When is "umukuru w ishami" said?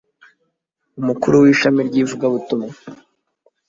0.99-1.81